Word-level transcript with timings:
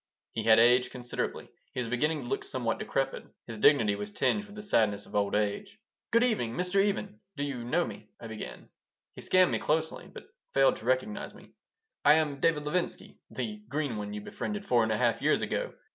He 0.31 0.41
had 0.41 0.57
aged 0.57 0.91
considerably. 0.91 1.47
He 1.73 1.79
was 1.79 1.87
beginning 1.87 2.23
to 2.23 2.27
look 2.27 2.43
somewhat 2.43 2.79
decrepit. 2.79 3.27
His 3.45 3.59
dignity 3.59 3.95
was 3.95 4.11
tinged 4.11 4.45
with 4.45 4.55
the 4.55 4.63
sadness 4.63 5.05
of 5.05 5.13
old 5.13 5.35
age 5.35 5.77
"Good 6.09 6.23
evening, 6.23 6.55
Mr. 6.55 6.83
Even. 6.83 7.19
Do 7.37 7.43
you 7.43 7.63
know 7.63 7.85
me?" 7.85 8.09
I 8.19 8.25
began 8.25 8.69
He 9.13 9.21
scanned 9.21 9.51
me 9.51 9.59
closely, 9.59 10.07
but 10.07 10.25
failed 10.55 10.77
to 10.77 10.85
recognize 10.85 11.35
me 11.35 11.51
"I 12.03 12.15
am 12.15 12.39
David 12.39 12.63
Levinsky, 12.65 13.19
the 13.29 13.57
'green 13.69 13.95
one' 13.95 14.11
you 14.11 14.21
befriended 14.21 14.65
four 14.65 14.81
and 14.81 14.91
a 14.91 14.97
half 14.97 15.21
years 15.21 15.43
ago. 15.43 15.71